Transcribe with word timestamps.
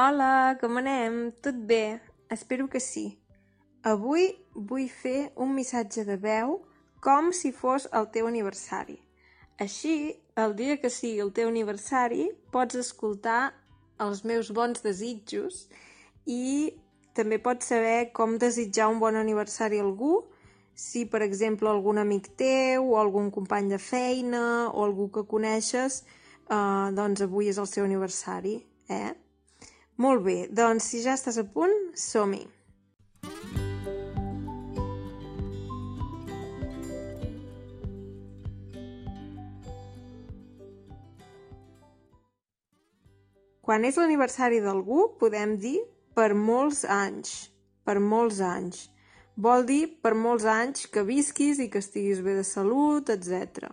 Hola, 0.00 0.56
com 0.60 0.78
anem? 0.78 1.16
Tot 1.44 1.56
bé? 1.68 2.00
Espero 2.32 2.68
que 2.72 2.80
sí. 2.80 3.18
Avui 3.84 4.30
vull 4.54 4.86
fer 4.88 5.32
un 5.44 5.50
missatge 5.52 6.06
de 6.08 6.16
veu 6.22 6.54
com 7.04 7.28
si 7.36 7.50
fos 7.52 7.84
el 7.98 8.08
teu 8.14 8.30
aniversari. 8.30 8.96
Així, 9.60 10.14
el 10.40 10.56
dia 10.56 10.78
que 10.80 10.92
sigui 10.94 11.20
el 11.26 11.34
teu 11.36 11.52
aniversari, 11.52 12.30
pots 12.54 12.80
escoltar 12.80 13.52
els 14.06 14.24
meus 14.24 14.48
bons 14.56 14.80
desitjos 14.86 15.66
i 16.24 16.72
també 17.12 17.42
pots 17.50 17.68
saber 17.74 18.08
com 18.16 18.38
desitjar 18.40 18.88
un 18.94 19.04
bon 19.04 19.20
aniversari 19.20 19.82
a 19.82 19.88
algú, 19.90 20.14
si 20.72 21.04
per 21.04 21.26
exemple 21.28 21.68
algun 21.68 22.00
amic 22.00 22.32
teu 22.40 22.94
o 22.94 23.00
algun 23.04 23.28
company 23.34 23.74
de 23.74 23.82
feina 23.92 24.44
o 24.70 24.86
algú 24.86 25.10
que 25.18 25.28
coneixes, 25.34 26.04
eh, 26.48 26.86
doncs 26.96 27.26
avui 27.28 27.52
és 27.52 27.60
el 27.60 27.68
seu 27.68 27.84
aniversari, 27.90 28.62
eh? 28.88 29.10
Molt 30.00 30.22
bé, 30.24 30.34
doncs 30.48 30.86
si 30.88 31.02
ja 31.04 31.12
estàs 31.12 31.36
a 31.36 31.42
punt, 31.44 31.74
som-hi! 31.92 32.46
Quan 43.60 43.84
és 43.84 43.98
l'aniversari 44.00 44.62
d'algú, 44.64 45.02
podem 45.20 45.52
dir 45.60 45.76
per 46.16 46.32
molts 46.32 46.86
anys. 46.88 47.34
Per 47.84 47.98
molts 48.00 48.40
anys. 48.40 48.86
Vol 49.36 49.66
dir 49.68 49.82
per 50.00 50.14
molts 50.16 50.46
anys 50.48 50.86
que 50.94 51.04
visquis 51.04 51.60
i 51.60 51.68
que 51.68 51.82
estiguis 51.84 52.22
bé 52.24 52.38
de 52.38 52.46
salut, 52.48 53.12
etc. 53.12 53.68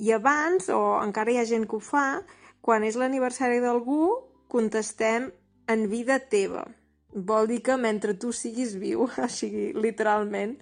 I 0.00 0.16
abans, 0.16 0.70
o 0.72 0.80
encara 1.02 1.34
hi 1.34 1.42
ha 1.42 1.44
gent 1.52 1.68
que 1.68 1.76
ho 1.76 1.84
fa, 1.84 2.22
quan 2.64 2.88
és 2.88 2.96
l'aniversari 2.96 3.60
d'algú, 3.60 4.08
contestem 4.48 5.28
en 5.68 5.88
vida 5.92 6.18
teva. 6.18 6.64
Vol 7.12 7.46
dir 7.48 7.60
que 7.62 7.76
mentre 7.76 8.14
tu 8.14 8.32
siguis 8.32 8.74
viu, 8.80 9.06
així 9.26 9.72
literalment, 9.76 10.56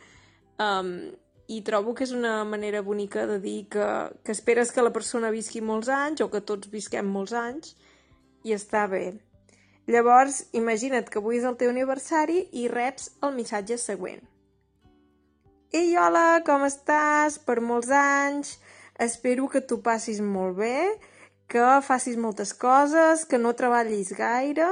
um, 0.63 0.91
i 1.47 1.61
trobo 1.63 1.95
que 1.95 2.03
és 2.07 2.13
una 2.15 2.41
manera 2.45 2.83
bonica 2.83 3.27
de 3.31 3.39
dir 3.43 3.69
que, 3.71 3.87
que 4.27 4.35
esperes 4.35 4.73
que 4.75 4.83
la 4.83 4.93
persona 4.95 5.31
visqui 5.31 5.63
molts 5.63 5.89
anys 5.89 6.25
o 6.25 6.31
que 6.33 6.43
tots 6.43 6.71
visquem 6.73 7.07
molts 7.07 7.37
anys 7.39 7.77
i 8.43 8.55
està 8.55 8.87
bé. 8.91 9.21
Llavors, 9.87 10.41
imagina't 10.59 11.07
que 11.07 11.21
avui 11.23 11.39
és 11.39 11.47
el 11.47 11.55
teu 11.61 11.71
aniversari 11.71 12.49
i 12.59 12.67
reps 12.67 13.13
el 13.23 13.37
missatge 13.37 13.79
següent. 13.79 14.25
Ei, 15.71 15.95
hola, 15.99 16.43
com 16.47 16.65
estàs? 16.67 17.39
Per 17.47 17.61
molts 17.63 17.93
anys. 17.95 18.57
Espero 18.99 19.47
que 19.53 19.63
tu 19.63 19.79
passis 19.85 20.19
molt 20.19 20.59
bé, 20.59 20.97
que 21.47 21.63
facis 21.87 22.19
moltes 22.19 22.55
coses, 22.59 23.23
que 23.29 23.39
no 23.39 23.55
treballis 23.55 24.11
gaire 24.19 24.67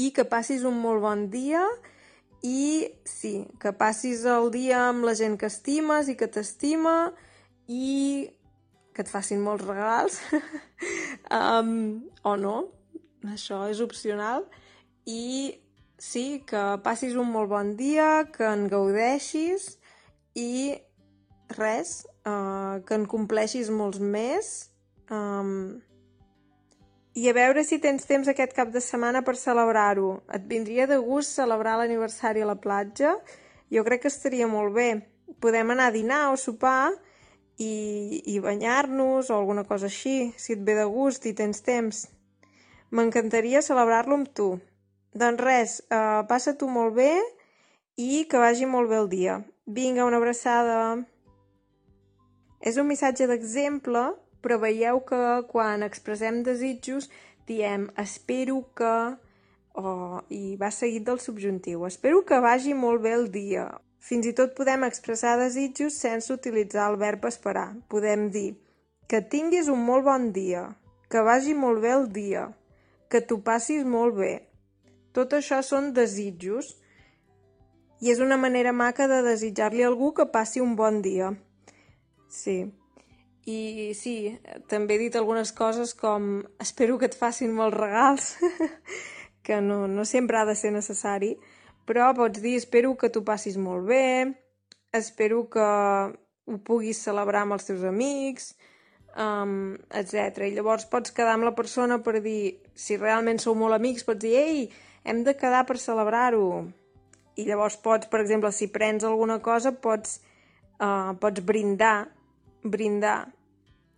i 0.00 0.10
que 0.16 0.24
passis 0.28 0.66
un 0.68 0.78
molt 0.80 1.02
bon 1.04 1.26
dia 1.32 1.62
i 2.46 2.88
sí, 3.04 3.46
que 3.60 3.72
passis 3.76 4.24
el 4.24 4.50
dia 4.54 4.86
amb 4.88 5.04
la 5.04 5.14
gent 5.18 5.36
que 5.40 5.50
estimes 5.50 6.08
i 6.08 6.16
que 6.16 6.28
t'estima 6.32 7.12
i 7.68 8.30
que 8.94 9.04
et 9.04 9.10
facin 9.10 9.42
molts 9.44 9.66
regals 9.68 10.18
um, 11.40 12.00
o 12.26 12.36
no, 12.40 12.56
això 13.28 13.62
és 13.70 13.80
opcional. 13.84 14.46
I 15.06 15.56
sí, 16.00 16.42
que 16.48 16.62
passis 16.84 17.16
un 17.18 17.30
molt 17.32 17.52
bon 17.52 17.74
dia, 17.78 18.26
que 18.32 18.48
en 18.48 18.66
gaudeixis 18.72 19.76
i 20.38 20.74
res, 21.56 22.00
uh, 22.24 22.80
que 22.86 22.96
en 22.96 23.06
compleixis 23.10 23.70
molts 23.74 24.00
més 24.00 24.70
um, 25.10 25.80
i 27.14 27.26
a 27.28 27.34
veure 27.34 27.64
si 27.66 27.80
tens 27.82 28.06
temps 28.06 28.28
aquest 28.30 28.52
cap 28.54 28.70
de 28.70 28.80
setmana 28.82 29.24
per 29.26 29.34
celebrar-ho. 29.38 30.20
Et 30.30 30.44
vindria 30.46 30.86
de 30.86 31.00
gust 31.02 31.34
celebrar 31.34 31.76
l'aniversari 31.80 32.44
a 32.44 32.50
la 32.50 32.58
platja? 32.60 33.16
Jo 33.70 33.82
crec 33.86 34.04
que 34.04 34.12
estaria 34.12 34.46
molt 34.46 34.74
bé. 34.76 34.90
Podem 35.42 35.72
anar 35.74 35.90
a 35.90 35.94
dinar 35.94 36.22
o 36.30 36.38
sopar 36.38 36.92
i, 37.58 38.22
i 38.30 38.38
banyar-nos 38.42 39.30
o 39.30 39.38
alguna 39.38 39.66
cosa 39.66 39.90
així, 39.90 40.32
si 40.38 40.54
et 40.54 40.62
ve 40.66 40.78
de 40.78 40.86
gust 40.86 41.26
i 41.26 41.34
tens 41.34 41.62
temps. 41.66 42.06
M'encantaria 42.94 43.62
celebrar-lo 43.62 44.20
amb 44.20 44.30
tu. 44.34 44.50
Doncs 45.14 45.42
res, 45.42 45.76
uh, 45.90 46.22
passa-t'ho 46.30 46.70
molt 46.70 46.94
bé 46.94 47.12
i 47.98 48.24
que 48.30 48.38
vagi 48.38 48.66
molt 48.70 48.90
bé 48.90 48.98
el 49.02 49.10
dia. 49.10 49.40
Vinga, 49.66 50.06
una 50.06 50.18
abraçada! 50.22 51.02
És 52.60 52.76
un 52.78 52.86
missatge 52.86 53.26
d'exemple 53.26 54.10
però 54.42 54.58
veieu 54.62 55.00
que 55.06 55.20
quan 55.50 55.84
expressem 55.86 56.42
desitjos 56.46 57.10
diem 57.48 57.88
espero 57.98 58.62
que 58.76 58.94
o, 59.74 60.20
i 60.28 60.56
va 60.60 60.70
seguit 60.74 61.06
del 61.06 61.20
subjuntiu. 61.20 61.84
Espero 61.86 62.24
que 62.26 62.40
vagi 62.40 62.74
molt 62.74 63.02
bé 63.04 63.14
el 63.18 63.30
dia. 63.32 63.68
Fins 64.00 64.26
i 64.26 64.32
tot 64.36 64.54
podem 64.56 64.86
expressar 64.86 65.36
desitjos 65.38 65.98
sense 66.00 66.32
utilitzar 66.32 66.88
el 66.90 66.98
verb 67.00 67.26
esperar. 67.28 67.68
Podem 67.92 68.28
dir 68.32 68.54
que 69.10 69.20
tinguis 69.20 69.68
un 69.68 69.82
molt 69.84 70.06
bon 70.06 70.30
dia, 70.32 70.68
que 71.10 71.22
vagi 71.26 71.54
molt 71.54 71.82
bé 71.82 71.92
el 71.96 72.06
dia, 72.14 72.46
que 73.10 73.20
t'ho 73.20 73.40
passis 73.44 73.84
molt 73.84 74.16
bé. 74.16 74.34
Tot 75.12 75.34
això 75.34 75.58
són 75.66 75.90
desitjos 75.92 76.76
i 78.00 78.12
és 78.12 78.20
una 78.22 78.38
manera 78.38 78.72
maca 78.72 79.08
de 79.10 79.20
desitjar-li 79.26 79.82
a 79.82 79.90
algú 79.90 80.12
que 80.14 80.30
passi 80.30 80.62
un 80.62 80.76
bon 80.78 81.02
dia. 81.02 81.32
Sí. 82.30 82.70
I 83.50 83.92
sí, 83.96 84.14
també 84.70 84.96
he 84.96 85.02
dit 85.06 85.16
algunes 85.18 85.50
coses 85.56 85.94
com 85.96 86.42
espero 86.62 86.98
que 87.00 87.08
et 87.10 87.16
facin 87.16 87.54
molts 87.56 87.78
regals, 87.78 88.34
que 89.46 89.60
no, 89.64 89.86
no 89.88 90.04
sempre 90.08 90.40
ha 90.40 90.46
de 90.48 90.56
ser 90.58 90.72
necessari, 90.74 91.32
però 91.88 92.10
pots 92.16 92.42
dir 92.44 92.56
espero 92.58 92.92
que 92.98 93.10
t'ho 93.10 93.24
passis 93.26 93.56
molt 93.58 93.88
bé, 93.88 94.04
espero 94.94 95.46
que 95.50 95.64
ho 96.50 96.58
puguis 96.66 97.00
celebrar 97.06 97.46
amb 97.46 97.56
els 97.56 97.66
teus 97.70 97.86
amics, 97.86 98.52
um, 99.16 99.74
etc. 100.02 100.44
I 100.46 100.54
llavors 100.58 100.86
pots 100.92 101.14
quedar 101.16 101.34
amb 101.38 101.48
la 101.48 101.56
persona 101.56 102.00
per 102.04 102.18
dir, 102.20 102.60
si 102.74 103.00
realment 103.00 103.42
sou 103.42 103.56
molt 103.58 103.78
amics, 103.78 104.06
pots 104.06 104.22
dir, 104.26 104.36
ei, 104.38 104.62
hem 105.04 105.24
de 105.26 105.34
quedar 105.38 105.64
per 105.66 105.78
celebrar-ho. 105.80 106.64
I 107.40 107.48
llavors 107.48 107.78
pots, 107.80 108.10
per 108.10 108.20
exemple, 108.20 108.50
si 108.52 108.68
prens 108.68 109.06
alguna 109.06 109.38
cosa, 109.40 109.72
pots, 109.72 110.18
uh, 110.78 111.14
pots 111.22 111.46
brindar 111.46 112.10
brindar. 112.62 113.32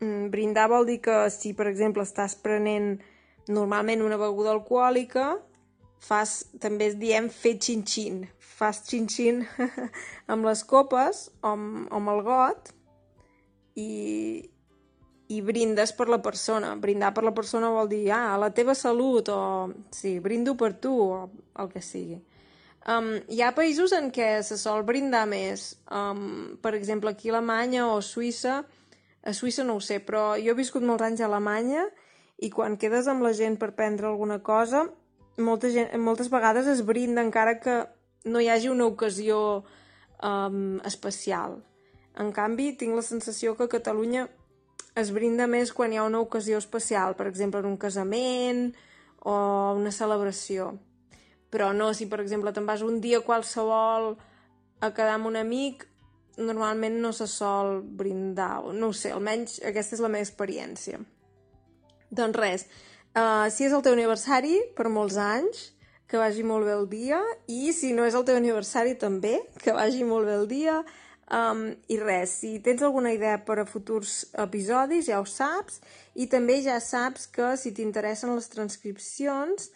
Mm, 0.02 0.30
brindar 0.34 0.66
vol 0.72 0.86
dir 0.88 0.98
que 1.04 1.16
si, 1.30 1.52
per 1.54 1.68
exemple, 1.70 2.02
estàs 2.02 2.34
prenent 2.42 2.96
normalment 3.48 4.02
una 4.02 4.18
beguda 4.18 4.50
alcohòlica, 4.50 5.36
fas, 6.02 6.42
també 6.62 6.90
es 6.90 6.96
diem 6.98 7.28
fer 7.30 7.54
xin-xin. 7.62 8.24
Fas 8.38 8.82
xin-xin 8.88 9.44
amb 10.32 10.48
les 10.48 10.64
copes 10.66 11.28
o 11.40 11.54
amb, 11.54 11.84
o 11.86 12.00
amb 12.00 12.14
el 12.16 12.24
got 12.26 12.72
i, 13.78 14.42
i 15.30 15.40
brindes 15.46 15.94
per 15.94 16.08
la 16.10 16.18
persona. 16.24 16.74
Brindar 16.82 17.12
per 17.14 17.24
la 17.28 17.34
persona 17.36 17.70
vol 17.70 17.90
dir, 17.92 18.04
ah, 18.14 18.34
la 18.42 18.50
teva 18.50 18.74
salut, 18.74 19.30
o 19.30 19.70
sí, 19.94 20.18
brindo 20.20 20.56
per 20.58 20.74
tu, 20.82 20.96
o 20.98 21.62
el 21.62 21.70
que 21.70 21.82
sigui. 21.84 22.18
Um, 22.82 23.12
hi 23.30 23.38
ha 23.38 23.52
països 23.54 23.92
en 23.94 24.10
què 24.10 24.40
se 24.42 24.58
sol 24.58 24.82
brindar 24.82 25.22
més. 25.30 25.76
Um, 25.86 26.56
per 26.62 26.74
exemple, 26.74 27.14
aquí 27.14 27.30
a 27.30 27.36
Alemanya 27.36 27.86
o 27.92 28.00
Suïssa, 28.02 28.64
a 29.22 29.32
Suïssa 29.34 29.64
no 29.64 29.76
ho 29.78 29.80
sé, 29.80 30.00
però 30.02 30.34
jo 30.38 30.52
he 30.52 30.58
viscut 30.58 30.84
molts 30.86 31.06
anys 31.06 31.22
a 31.22 31.28
Alemanya 31.28 31.86
i 32.42 32.50
quan 32.50 32.76
quedes 32.76 33.06
amb 33.06 33.22
la 33.22 33.32
gent 33.38 33.58
per 33.60 33.72
prendre 33.78 34.08
alguna 34.10 34.40
cosa, 34.42 34.88
molta 35.38 35.70
gent, 35.70 35.92
moltes 36.02 36.30
vegades 36.32 36.66
es 36.66 36.82
brinda 36.84 37.22
encara 37.22 37.58
que 37.62 37.84
no 38.24 38.40
hi 38.40 38.48
hagi 38.50 38.70
una 38.70 38.86
ocasió 38.86 39.64
um, 40.22 40.80
especial. 40.84 41.60
En 42.18 42.32
canvi, 42.34 42.72
tinc 42.76 42.96
la 42.98 43.04
sensació 43.06 43.54
que 43.56 43.66
a 43.68 43.72
Catalunya 43.72 44.26
es 44.98 45.12
brinda 45.14 45.46
més 45.48 45.72
quan 45.72 45.92
hi 45.92 46.00
ha 46.00 46.08
una 46.08 46.20
ocasió 46.20 46.58
especial, 46.58 47.16
per 47.16 47.26
exemple, 47.30 47.62
en 47.62 47.70
un 47.70 47.78
casament 47.80 48.72
o 49.24 49.34
una 49.78 49.92
celebració. 49.94 50.74
Però 51.52 51.72
no, 51.76 51.92
si 51.94 52.08
per 52.08 52.20
exemple 52.20 52.52
te'n 52.52 52.68
vas 52.68 52.84
un 52.84 53.00
dia 53.00 53.22
qualsevol 53.24 54.14
a 54.82 54.90
quedar 54.92 55.16
amb 55.16 55.30
un 55.30 55.38
amic, 55.40 55.86
normalment 56.38 56.98
no 57.02 57.12
se 57.12 57.26
sol 57.28 57.82
brindar, 57.82 58.62
no 58.72 58.90
ho 58.90 58.96
sé, 58.96 59.12
almenys 59.12 59.58
aquesta 59.68 59.96
és 59.98 60.02
la 60.04 60.10
meva 60.12 60.24
experiència. 60.24 61.00
Doncs 62.12 62.38
res, 62.38 62.66
uh, 63.16 63.48
si 63.52 63.66
és 63.68 63.72
el 63.72 63.84
teu 63.84 63.96
aniversari, 63.96 64.58
per 64.76 64.88
molts 64.92 65.16
anys, 65.20 65.70
que 66.08 66.20
vagi 66.20 66.44
molt 66.44 66.68
bé 66.68 66.74
el 66.76 66.88
dia, 66.90 67.22
i 67.48 67.72
si 67.72 67.94
no 67.96 68.04
és 68.04 68.16
el 68.18 68.26
teu 68.28 68.36
aniversari 68.36 68.98
també, 69.00 69.38
que 69.62 69.72
vagi 69.72 70.04
molt 70.04 70.28
bé 70.28 70.34
el 70.36 70.48
dia, 70.50 70.82
um, 71.32 71.62
i 71.88 71.96
res, 72.00 72.34
si 72.42 72.58
tens 72.64 72.84
alguna 72.84 73.14
idea 73.16 73.38
per 73.46 73.62
a 73.62 73.68
futurs 73.68 74.26
episodis 74.42 75.08
ja 75.08 75.22
ho 75.22 75.28
saps, 75.28 75.80
i 76.12 76.28
també 76.28 76.58
ja 76.64 76.76
saps 76.84 77.30
que 77.32 77.54
si 77.56 77.72
t'interessen 77.72 78.34
les 78.34 78.50
transcripcions, 78.52 79.70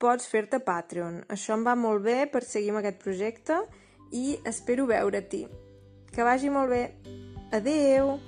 pots 0.00 0.26
fer-te 0.26 0.62
Patreon. 0.64 1.20
Això 1.28 1.58
em 1.58 1.66
va 1.68 1.76
molt 1.78 2.02
bé 2.08 2.24
per 2.32 2.42
seguir 2.42 2.72
amb 2.72 2.80
aquest 2.80 3.04
projecte 3.04 3.60
i 4.16 4.38
espero 4.48 4.88
veure-t'hi. 4.88 5.44
Que 6.12 6.22
vagi 6.22 6.50
molt 6.52 6.68
bé. 6.68 6.82
Adeu! 7.52 8.18